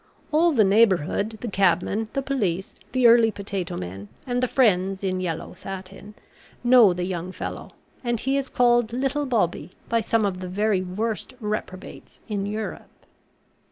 [0.31, 5.21] All the neighbourhood, the cabmen, the police, the early potato men, and the friends in
[5.21, 6.15] yellow satin,
[6.63, 10.81] know the young fellow, and he is called Little Bobby by some of the very
[10.81, 12.89] worst reprobates in Europe.